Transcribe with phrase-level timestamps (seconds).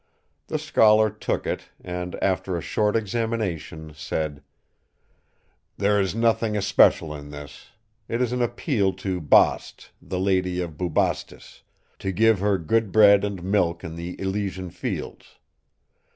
[0.47, 4.41] The scholar took it; and, after a short examination, said:
[5.77, 7.67] "There is nothing especial in this.
[8.07, 11.61] It is an appeal to Bast, the Lady of Bubastis,
[11.99, 15.37] to give her good bread and milk in the Elysian Fields.